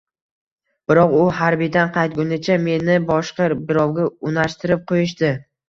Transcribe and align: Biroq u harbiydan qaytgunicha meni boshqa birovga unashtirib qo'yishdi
Biroq 0.91 1.13
u 1.17 1.19
harbiydan 1.41 1.91
qaytgunicha 1.99 2.57
meni 2.65 2.97
boshqa 3.13 3.53
birovga 3.71 4.09
unashtirib 4.33 4.85
qo'yishdi 4.93 5.35